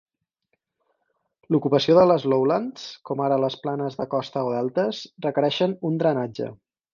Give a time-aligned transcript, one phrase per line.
[1.55, 6.01] L'ocupació de les Lowlands, com ara a les planes de costa o deltes, requereixen un
[6.05, 6.51] drenatge.